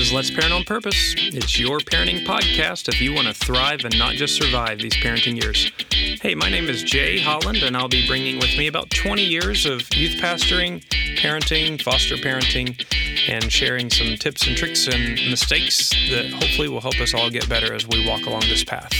[0.00, 1.14] is Let's Parent on Purpose.
[1.18, 5.42] It's your parenting podcast if you want to thrive and not just survive these parenting
[5.42, 5.70] years.
[6.22, 9.66] Hey, my name is Jay Holland, and I'll be bringing with me about 20 years
[9.66, 10.82] of youth pastoring,
[11.16, 12.82] parenting, foster parenting,
[13.28, 17.46] and sharing some tips and tricks and mistakes that hopefully will help us all get
[17.48, 18.94] better as we walk along this path.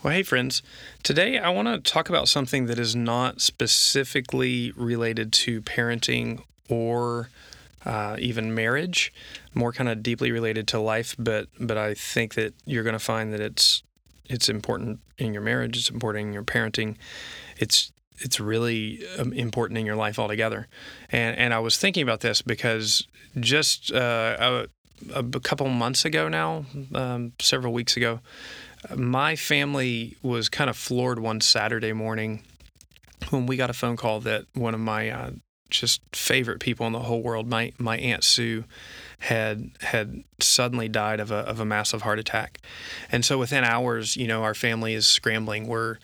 [0.00, 0.62] Well, hey, friends.
[1.02, 7.30] Today I want to talk about something that is not specifically related to parenting or
[7.84, 9.12] uh, even marriage,
[9.54, 11.16] more kind of deeply related to life.
[11.18, 13.82] But but I think that you're going to find that it's
[14.26, 15.76] it's important in your marriage.
[15.76, 16.94] It's important in your parenting.
[17.56, 20.68] It's it's really um, important in your life altogether.
[21.10, 23.04] And and I was thinking about this because
[23.40, 24.36] just uh,
[25.12, 28.20] a, a couple months ago now, um, several weeks ago
[28.96, 32.42] my family was kind of floored one Saturday morning
[33.30, 35.30] when we got a phone call that one of my uh,
[35.70, 38.64] just favorite people in the whole world, my my aunt Sue,
[39.18, 42.60] had had suddenly died of a of a massive heart attack,
[43.10, 45.66] and so within hours, you know, our family is scrambling.
[45.66, 45.98] We're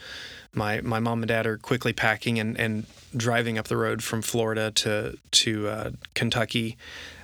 [0.52, 4.22] my my mom and dad are quickly packing and, and driving up the road from
[4.22, 6.76] Florida to to uh, Kentucky.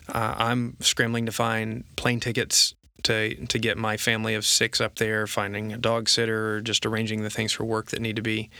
[0.08, 4.96] Uh, I'm scrambling to find plane tickets to to get my family of six up
[4.96, 8.50] there, finding a dog sitter, just arranging the things for work that need to be.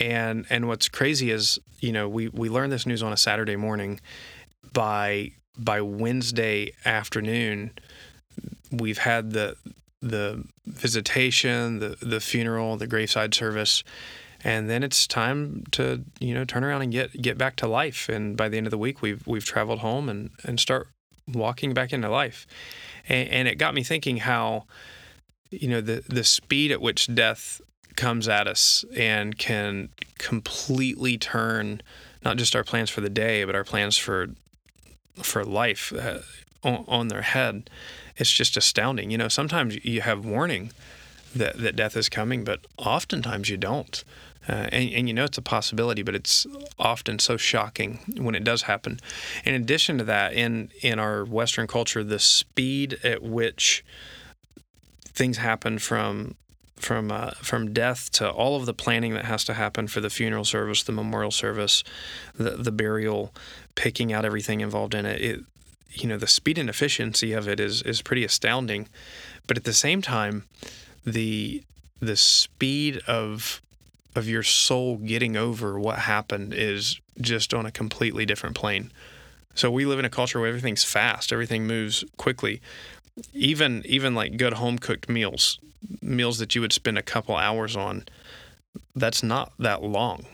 [0.00, 3.56] And and what's crazy is, you know, we we learned this news on a Saturday
[3.56, 4.00] morning.
[4.72, 7.72] By by Wednesday afternoon,
[8.70, 9.56] we've had the
[10.00, 13.82] the visitation, the the funeral, the graveside service,
[14.44, 18.08] and then it's time to you know turn around and get get back to life.
[18.08, 20.88] And by the end of the week, we've we've traveled home and and start
[21.32, 22.46] walking back into life.
[23.08, 24.66] And, and it got me thinking how
[25.50, 27.60] you know the the speed at which death
[27.96, 31.80] comes at us and can completely turn
[32.24, 34.28] not just our plans for the day but our plans for
[35.16, 36.20] for life uh,
[36.62, 37.68] on, on, their head.
[38.16, 39.10] It's just astounding.
[39.10, 40.70] You know sometimes you have warning
[41.34, 44.04] that, that death is coming but oftentimes you don't
[44.48, 46.46] uh, and, and, you know it's a possibility, but it's
[46.78, 48.98] often so shocking when it does happen.
[49.44, 53.84] In addition to that, in in our Western culture, the speed at which
[55.04, 56.36] things happen from
[56.76, 60.10] from uh, from death to all of the planning that has to happen for the
[60.10, 61.84] funeral service, the memorial service,
[62.34, 63.34] the the burial,
[63.74, 65.20] picking out everything involved in it.
[65.20, 65.40] It
[65.90, 68.88] you know the speed and efficiency of it is is pretty astounding,
[69.46, 70.44] but at the same time,
[71.04, 71.62] the
[72.00, 73.60] the speed of
[74.14, 78.90] of your soul getting over what happened is just on a completely different plane.
[79.54, 82.60] So we live in a culture where everything's fast, everything moves quickly.
[83.32, 85.58] Even even like good home cooked meals,
[86.00, 88.04] meals that you would spend a couple hours on,
[88.94, 90.26] that's not that long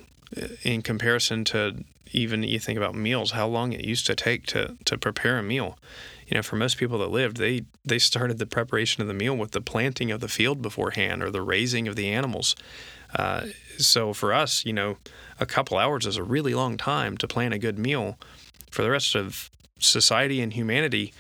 [0.63, 4.77] in comparison to even you think about meals, how long it used to take to
[4.85, 5.79] to prepare a meal.
[6.29, 9.37] You know, for most people that lived, they they started the preparation of the meal
[9.37, 12.55] with the planting of the field beforehand or the raising of the animals.
[13.15, 13.47] Uh,
[13.79, 14.97] so for us, you know,
[15.41, 18.19] a couple hours is a really long time to plan a good meal.
[18.71, 21.13] For the rest of society and humanity,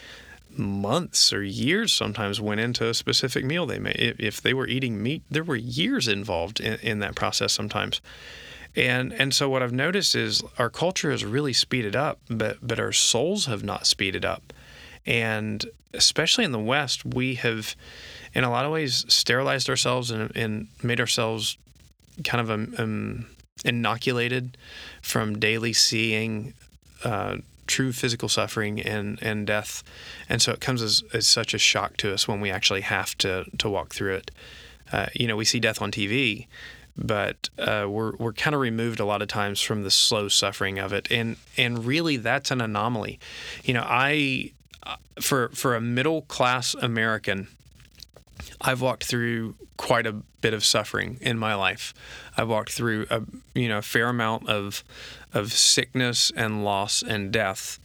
[0.57, 4.17] months or years sometimes went into a specific meal they made.
[4.19, 8.01] If they were eating meat, there were years involved in, in that process sometimes.
[8.77, 12.81] And and so what I've noticed is our culture has really speeded up, but but
[12.81, 14.53] our souls have not speeded up.
[15.07, 17.77] And especially in the West, we have,
[18.35, 21.57] in a lot of ways, sterilized ourselves and, and made ourselves
[22.23, 23.27] kind of um, um,
[23.65, 24.57] inoculated
[25.03, 26.55] from daily seeing
[27.03, 27.37] uh,
[27.67, 29.83] true physical suffering and, and death.
[30.29, 33.17] And so it comes as, as such a shock to us when we actually have
[33.19, 34.31] to, to walk through it.
[34.93, 36.47] Uh, you know, we see death on TV,
[36.97, 40.79] but uh, we're, we're kind of removed a lot of times from the slow suffering
[40.79, 41.11] of it.
[41.11, 43.19] And, and really, that's an anomaly.
[43.65, 44.53] You know, I,
[44.83, 47.49] uh, for, for a middle class American,
[48.65, 51.93] I've walked through quite a bit of suffering in my life.
[52.37, 53.23] I've walked through a
[53.55, 54.83] you know a fair amount of
[55.33, 57.79] of sickness and loss and death.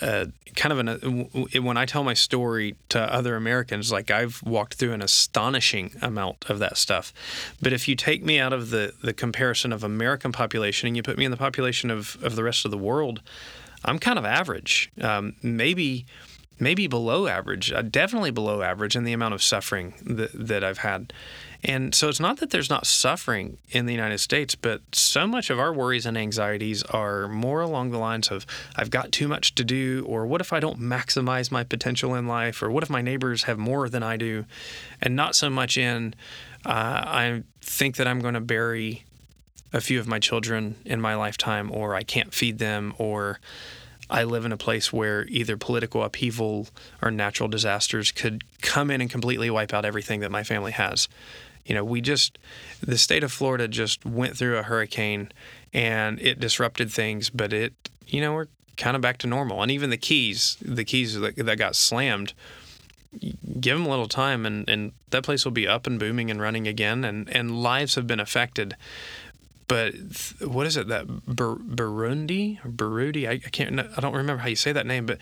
[0.00, 0.26] Uh,
[0.56, 1.28] kind of an
[1.62, 6.48] when I tell my story to other Americans, like I've walked through an astonishing amount
[6.48, 7.12] of that stuff.
[7.60, 11.02] But if you take me out of the the comparison of American population and you
[11.02, 13.20] put me in the population of of the rest of the world,
[13.84, 14.90] I'm kind of average.
[15.00, 16.06] Um, maybe
[16.60, 20.78] maybe below average, uh, definitely below average in the amount of suffering that, that I've
[20.78, 21.12] had.
[21.62, 25.50] And so it's not that there's not suffering in the United States, but so much
[25.50, 28.46] of our worries and anxieties are more along the lines of
[28.76, 32.26] I've got too much to do, or what if I don't maximize my potential in
[32.26, 34.46] life, or what if my neighbors have more than I do,
[35.02, 36.14] and not so much in
[36.64, 39.04] uh, I think that I'm going to bury
[39.72, 43.38] a few of my children in my lifetime, or I can't feed them, or
[44.10, 46.68] I live in a place where either political upheaval
[47.00, 51.08] or natural disasters could come in and completely wipe out everything that my family has.
[51.64, 52.38] You know, we just,
[52.80, 55.30] the state of Florida just went through a hurricane
[55.72, 57.72] and it disrupted things, but it,
[58.06, 59.62] you know, we're kind of back to normal.
[59.62, 62.32] And even the keys, the keys that, that got slammed,
[63.60, 66.40] give them a little time and, and that place will be up and booming and
[66.40, 68.76] running again and, and lives have been affected
[69.70, 69.94] but
[70.40, 73.28] what is it that Burundi Burundi?
[73.28, 75.18] I, I, can't I don't remember how you say that name but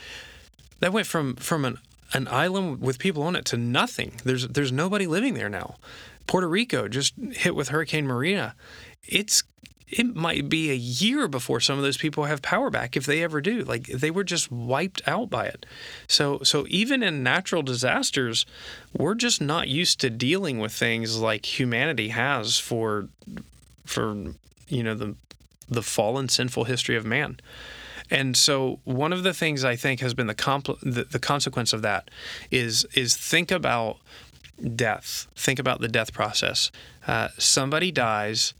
[0.80, 1.76] that went from from an
[2.14, 4.12] an island with people on it to nothing.
[4.24, 5.76] There's there's nobody living there now.
[6.26, 8.54] Puerto Rico just hit with Hurricane Maria
[9.06, 9.42] it's
[9.86, 13.22] it might be a year before some of those people have power back if they
[13.22, 13.64] ever do.
[13.64, 15.66] Like they were just wiped out by it.
[16.06, 18.46] So so even in natural disasters
[18.96, 23.08] we're just not used to dealing with things like humanity has for
[23.88, 24.34] for
[24.68, 25.16] you know the
[25.68, 27.40] the fallen sinful history of man.
[28.10, 31.72] And so one of the things I think has been the, compl- the, the consequence
[31.72, 32.10] of that
[32.50, 33.98] is is think about
[34.74, 35.28] death.
[35.36, 36.70] Think about the death process.
[37.06, 38.54] Uh, somebody dies.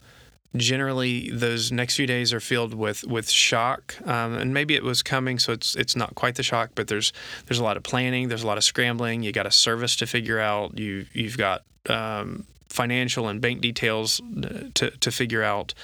[0.57, 5.03] Generally, those next few days are filled with with shock, um, and maybe it was
[5.03, 6.71] coming, so it's it's not quite the shock.
[6.75, 7.13] But there's
[7.47, 8.29] there's a lot of planning.
[8.29, 9.23] There's a lot of scrambling.
[9.23, 10.79] You got a service to figure out.
[10.79, 15.75] You you've got um, financial and bank details uh, to, to figure out.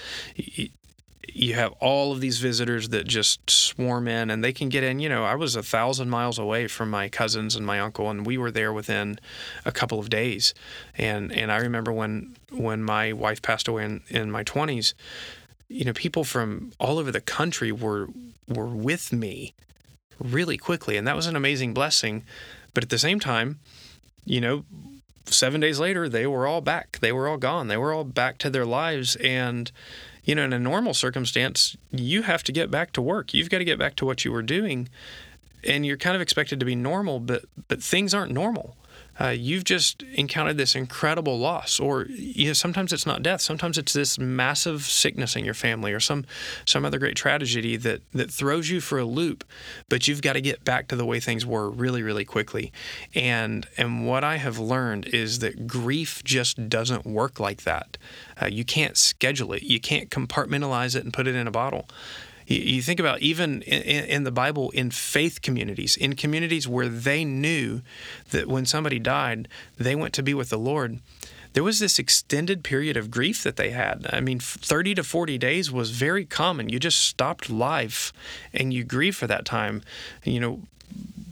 [1.36, 5.00] You have all of these visitors that just swarm in and they can get in.
[5.00, 8.24] You know, I was a thousand miles away from my cousins and my uncle, and
[8.24, 9.18] we were there within
[9.64, 10.54] a couple of days.
[10.96, 14.94] And and I remember when when my wife passed away in, in my 20s,
[15.68, 18.08] you know, people from all over the country were
[18.46, 19.54] were with me
[20.20, 22.22] really quickly, and that was an amazing blessing.
[22.74, 23.58] But at the same time,
[24.24, 24.64] you know,
[25.26, 26.98] seven days later, they were all back.
[27.00, 27.68] They were all gone.
[27.68, 29.16] They were all back to their lives.
[29.16, 29.70] And,
[30.24, 33.34] you know, in a normal circumstance, you have to get back to work.
[33.34, 34.88] You've got to get back to what you were doing.
[35.66, 38.76] And you're kind of expected to be normal, but but things aren't normal
[39.20, 43.40] uh, you've just encountered this incredible loss, or you know, sometimes it's not death.
[43.40, 46.24] Sometimes it's this massive sickness in your family, or some
[46.64, 49.44] some other great tragedy that that throws you for a loop.
[49.88, 52.72] But you've got to get back to the way things were really, really quickly.
[53.14, 57.96] And and what I have learned is that grief just doesn't work like that.
[58.40, 59.62] Uh, you can't schedule it.
[59.62, 61.88] You can't compartmentalize it and put it in a bottle.
[62.46, 67.80] You, think about even in, the Bible, in faith communities, in communities where they knew
[68.30, 69.48] that when somebody died,
[69.78, 71.00] they went to be with the Lord.
[71.54, 74.06] There was this extended period of grief that they had.
[74.12, 76.68] I mean, 30 to 40 days was very common.
[76.68, 78.12] You just stopped life
[78.52, 79.82] and you grieve for that time.
[80.24, 80.62] You know,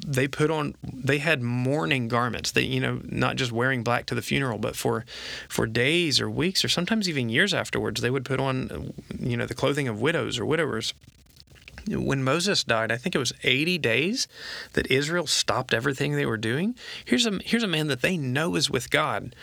[0.05, 2.51] they put on they had mourning garments.
[2.51, 5.05] They you know not just wearing black to the funeral but for
[5.49, 9.47] for days or weeks or sometimes even years afterwards they would put on you know
[9.47, 10.95] the clothing of widows or widowers.
[11.89, 14.29] When Moses died, I think it was 80 days
[14.75, 16.77] that Israel stopped everything they were doing.
[17.05, 19.35] Here's a here's a man that they know is with God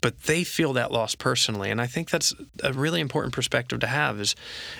[0.00, 1.70] but they feel that loss personally.
[1.70, 4.34] And i think that's a really important perspective to have is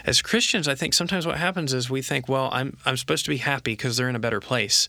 [0.05, 3.31] as christians i think sometimes what happens is we think well i'm, I'm supposed to
[3.31, 4.89] be happy because they're in a better place.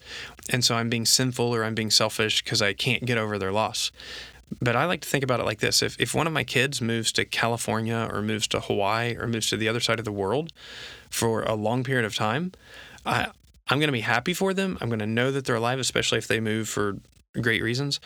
[0.49, 3.51] And so i'm being sinful or i'm being selfish because i can't get over their
[3.51, 3.91] loss.
[4.61, 5.81] But i like to think about it like this.
[5.81, 9.49] If, if one of my kids moves to california or moves to hawaii or moves
[9.49, 10.51] to the other side of the world
[11.09, 12.51] for a long period of time
[13.05, 13.27] I,
[13.69, 14.77] i'm going to be happy for them.
[14.81, 16.97] I'm going to know that they're alive especially if they move for
[17.41, 17.99] great reasons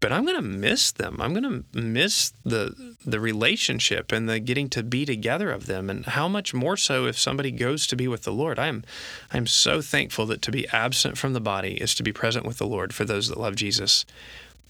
[0.00, 1.16] but I'm going to miss them.
[1.20, 5.88] I'm going to miss the the relationship and the getting to be together of them.
[5.88, 8.58] And how much more so if somebody goes to be with the Lord.
[8.58, 8.84] I'm
[9.32, 12.58] I'm so thankful that to be absent from the body is to be present with
[12.58, 14.04] the Lord for those that love Jesus.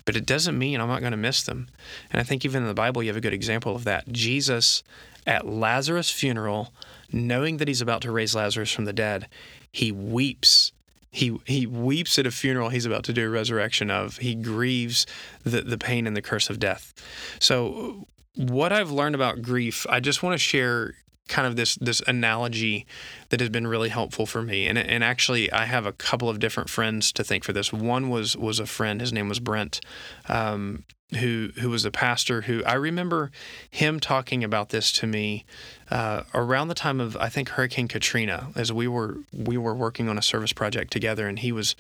[0.05, 1.69] But it doesn't mean I'm not going to miss them.
[2.13, 4.13] And I think even in the Bible you have a good example of that.
[4.13, 4.85] Jesus
[5.27, 6.73] at Lazarus' funeral,
[7.13, 9.27] knowing that he's about to raise Lazarus from the dead,
[9.73, 10.71] he weeps
[11.17, 14.19] he he weeps at a funeral he's about to do a resurrection of.
[14.19, 15.07] He grieves
[15.45, 16.93] the, the pain and the curse of death.
[17.41, 20.95] So what I've learned about grief, I just want to share
[21.27, 22.87] kind of this this analogy
[23.31, 24.67] that has been really helpful for me.
[24.67, 27.73] And and actually, I have a couple of different friends to thank for this.
[27.73, 29.01] One was was a friend.
[29.01, 29.81] His name was Brent.
[30.29, 33.31] Um, who who was a pastor who I remember
[33.71, 35.45] him talking about this to me
[35.89, 40.09] uh, around the time of I think Hurricane Katrina as we were we were working
[40.09, 41.77] on a service project together and he was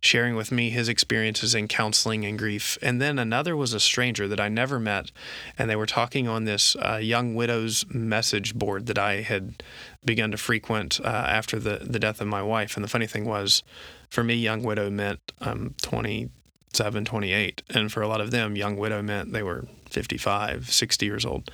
[0.00, 2.78] sharing with me his experiences in counseling and grief.
[2.80, 5.10] And then another was a stranger that I never met
[5.58, 9.60] and they were talking on this uh, young widows message board that I had
[10.04, 12.76] begun to frequent uh, after the the death of my wife.
[12.76, 13.64] And the funny thing was
[14.08, 16.30] for me young widow meant um, 20
[16.72, 17.62] 27, 28.
[17.70, 21.50] And for a lot of them, young widow meant they were 55, 60 years old.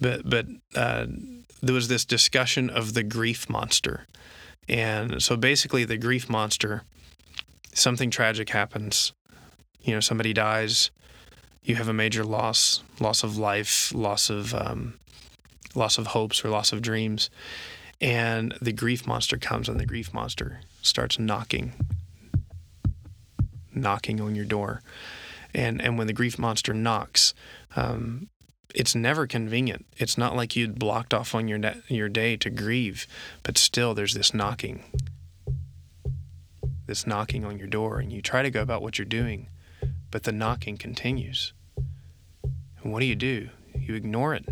[0.00, 1.06] But, but uh,
[1.62, 4.06] there was this discussion of the grief monster.
[4.68, 6.82] And so basically, the grief monster,
[7.74, 9.12] something tragic happens.
[9.82, 10.90] You know, somebody dies,
[11.62, 14.94] you have a major loss, loss of life, loss of um,
[15.74, 17.28] loss of hopes or loss of dreams,
[18.00, 21.74] and the grief monster comes, and the grief monster starts knocking,
[23.74, 24.82] knocking on your door,
[25.54, 27.34] and and when the grief monster knocks,
[27.76, 28.28] um,
[28.74, 29.86] it's never convenient.
[29.96, 33.06] It's not like you'd blocked off on your ne- your day to grieve,
[33.42, 34.82] but still there's this knocking,
[36.86, 39.48] this knocking on your door, and you try to go about what you're doing,
[40.10, 41.52] but the knocking continues.
[42.82, 43.48] And what do you do?
[43.74, 44.44] You ignore it.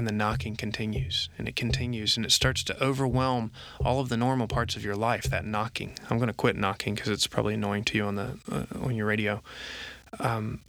[0.00, 3.52] And the knocking continues and it continues and it starts to overwhelm
[3.84, 5.24] all of the normal parts of your life.
[5.24, 5.92] That knocking.
[6.08, 8.96] I'm going to quit knocking because it's probably annoying to you on the uh, on
[8.96, 9.42] your radio.
[10.18, 10.62] Um,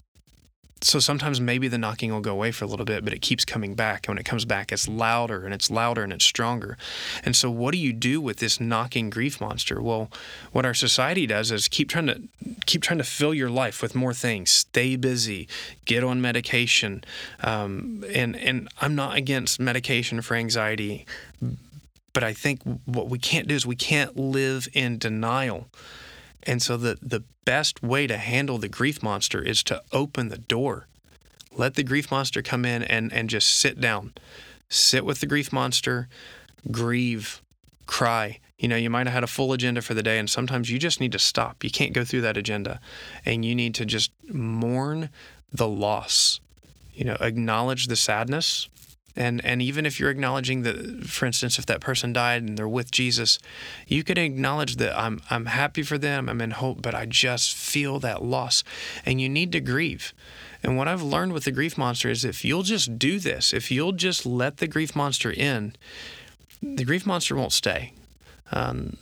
[0.84, 3.46] so sometimes maybe the knocking will go away for a little bit, but it keeps
[3.46, 4.08] coming back.
[4.08, 6.78] And when it comes back, it's louder and it's louder and it's stronger.
[7.24, 9.82] And so, what do you do with this knocking grief monster?
[9.82, 10.10] Well,
[10.52, 12.22] what our society does is keep trying to
[12.66, 14.50] keep trying to fill your life with more things.
[14.52, 15.48] Stay busy,
[15.86, 17.04] get on medication,
[17.42, 21.06] um, and and I'm not against medication for anxiety,
[22.14, 25.68] but I think what we can't do is we can't live in denial.
[26.44, 30.38] And so the the best way to handle the grief monster is to open the
[30.38, 30.88] door.
[31.54, 34.14] Let the grief monster come in and, and just sit down.
[34.70, 36.08] Sit with the grief monster,
[36.70, 37.42] grieve,
[37.86, 38.40] cry.
[38.58, 40.80] You know, you might have had a full agenda for the day, and sometimes you
[40.80, 41.64] just need to stop.
[41.64, 42.80] You can't go through that agenda,
[43.26, 45.10] and you need to just mourn
[45.52, 46.40] the loss.
[46.94, 48.70] You know, acknowledge the sadness,
[49.16, 52.68] and and even if you're acknowledging that for instance if that person died and they're
[52.68, 53.40] with Jesus
[53.88, 57.54] you can acknowledge that I'm I'm happy for them I'm in hope but I just
[57.54, 58.64] feel that loss.
[59.06, 60.14] And you need to grieve.
[60.64, 63.72] And what I've learned with the grief monster is if you'll just do this if
[63.72, 65.74] you'll just let the grief monster in
[66.62, 67.94] the grief monster won't stay.
[68.52, 68.98] Um,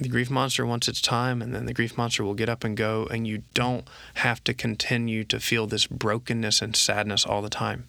[0.00, 2.76] the grief monster wants its time and then the grief monster will get up and
[2.76, 7.50] go and you don't have to continue to feel this brokenness and sadness all the
[7.50, 7.88] time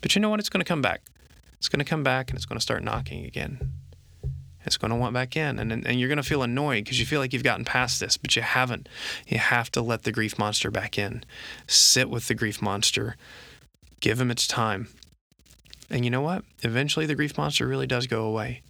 [0.00, 0.40] but you know what?
[0.40, 1.02] It's going to come back.
[1.58, 3.72] It's going to come back and it's going to start knocking again.
[4.64, 5.58] It's going to want back in.
[5.58, 8.16] And, and you're going to feel annoyed because you feel like you've gotten past this,
[8.16, 8.88] but you haven't.
[9.26, 11.24] You have to let the grief monster back in.
[11.66, 13.16] Sit with the grief monster.
[14.00, 14.88] Give him its time.
[15.90, 16.44] And you know what?
[16.62, 18.62] Eventually, the grief monster really does go away.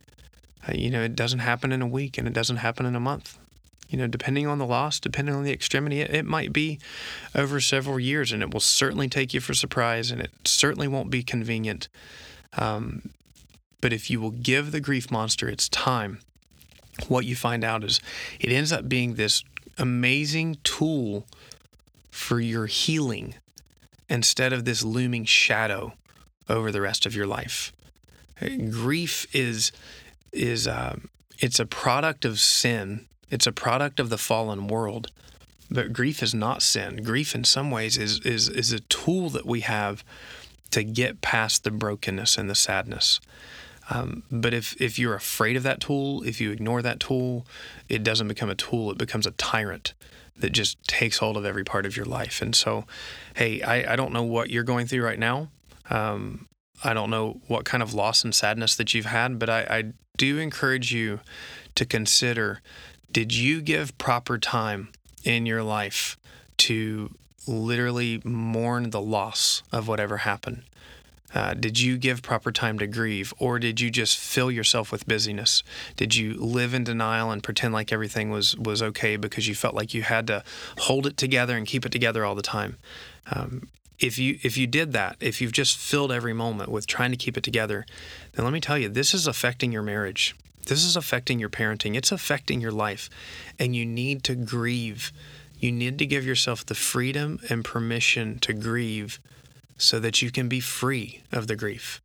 [0.67, 3.01] Uh, you know, it doesn't happen in a week and it doesn't happen in a
[3.01, 3.39] month
[3.91, 6.79] you know, depending on the loss, depending on the extremity, it, it, might be
[7.35, 11.11] over several years, and it will certainly take you for surprise, and it certainly won't
[11.11, 11.89] be convenient.
[12.57, 13.11] Um,
[13.81, 16.21] but if you will give the grief monster its time,
[17.09, 18.01] what you find out is
[18.39, 19.43] it ends up being this
[19.77, 21.27] amazing tool
[22.11, 23.35] for your healing
[24.09, 25.95] instead of this looming shadow
[26.49, 27.73] over the rest of your life.
[28.39, 29.73] Grief is
[30.33, 35.11] is um, it's a product of sin it's a product of the fallen world.
[35.71, 37.03] But grief is not sin.
[37.05, 40.05] Grief, in some ways, is, is, is a tool that we have
[40.73, 43.21] to get past the brokenness and the sadness.
[43.89, 47.47] Um, but if, if you're afraid of that tool, if you ignore that tool,
[47.89, 49.95] it doesn't become a tool, it becomes a tyrant
[50.39, 52.41] that just takes hold of every part of your life.
[52.41, 52.85] And so,
[53.35, 55.49] hey, I, I don't know what you're going through right now.
[55.89, 56.47] Um,
[56.83, 59.85] I don't know what kind of loss and sadness that you've had, but I, I
[60.17, 61.21] do encourage you
[61.75, 62.63] to consider
[63.13, 64.89] did you give proper time
[65.25, 66.17] in your life
[66.59, 67.11] to
[67.47, 70.63] literally mourn the loss of whatever happened?
[71.33, 75.07] Uh, did you give proper time to grieve, or did you just fill yourself with
[75.07, 75.63] busyness?
[75.97, 79.75] Did you live in denial and pretend like everything was was okay because you felt
[79.75, 80.43] like you had to
[80.79, 82.79] hold it together and keep it together all the time?
[83.31, 83.69] Um,
[84.01, 87.17] if you if you did that, if you've just filled every moment with trying to
[87.17, 87.87] keep it together,
[88.33, 90.35] then let me tell you, this is affecting your marriage.
[90.71, 93.11] This is affecting your parenting, it's affecting your life,
[93.59, 95.11] and you need to grieve.
[95.59, 99.19] You need to give yourself the freedom and permission to grieve
[99.77, 102.01] so that you can be free of the grief.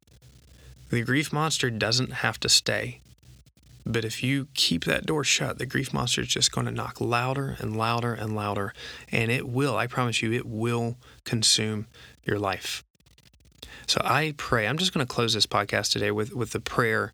[0.89, 3.01] The grief monster doesn't have to stay.
[3.85, 6.99] But if you keep that door shut, the grief monster is just going to knock
[6.99, 8.73] louder and louder and louder.
[9.11, 11.85] And it will, I promise you, it will consume
[12.25, 12.83] your life.
[13.87, 17.13] So I pray, I'm just going to close this podcast today with, with the prayer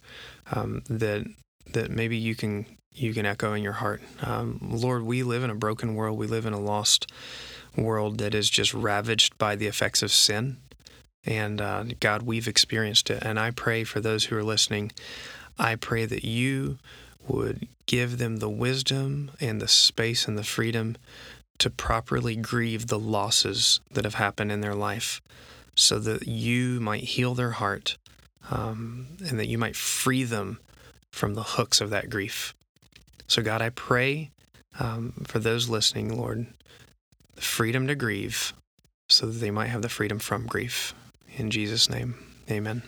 [0.52, 1.26] um, that
[1.74, 4.02] that maybe you can you can echo in your heart.
[4.22, 6.18] Um, Lord, we live in a broken world.
[6.18, 7.10] We live in a lost
[7.78, 10.58] world that is just ravaged by the effects of sin.
[11.24, 13.24] And uh, God, we've experienced it.
[13.24, 14.92] And I pray for those who are listening,
[15.58, 16.80] I pray that you
[17.28, 20.98] would give them the wisdom and the space and the freedom
[21.60, 25.22] to properly grieve the losses that have happened in their life
[25.76, 27.98] so that you might heal their heart
[28.50, 30.60] um, and that you might free them
[31.12, 32.54] from the hooks of that grief.
[33.28, 34.32] So, God, I pray
[34.80, 36.48] um, for those listening, Lord,
[37.36, 38.54] the freedom to grieve
[39.10, 40.94] so that they might have the freedom from grief.
[41.38, 42.16] In Jesus' name,
[42.50, 42.84] amen.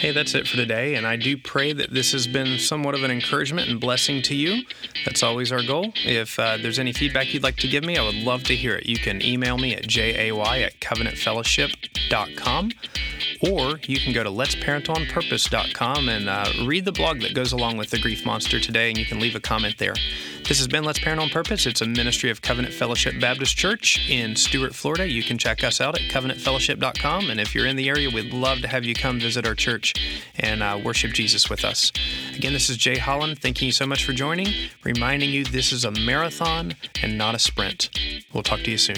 [0.00, 3.04] Hey, that's it for today, and I do pray that this has been somewhat of
[3.04, 4.62] an encouragement and blessing to you.
[5.04, 5.92] That's always our goal.
[6.06, 8.76] If uh, there's any feedback you'd like to give me, I would love to hear
[8.76, 8.86] it.
[8.86, 12.70] You can email me at jay at covenantfellowship.com
[13.42, 17.90] or you can go to letsparentonpurpose.com and uh, read the blog that goes along with
[17.90, 19.94] the Grief Monster today, and you can leave a comment there.
[20.50, 21.64] This has been Let's Parent on Purpose.
[21.64, 25.08] It's a ministry of Covenant Fellowship Baptist Church in Stuart, Florida.
[25.08, 28.58] You can check us out at covenantfellowship.com, and if you're in the area, we'd love
[28.62, 29.94] to have you come visit our church
[30.40, 31.92] and uh, worship Jesus with us.
[32.34, 33.38] Again, this is Jay Holland.
[33.38, 34.48] Thanking you so much for joining,
[34.82, 37.88] reminding you this is a marathon and not a sprint.
[38.34, 38.96] We'll talk to you soon.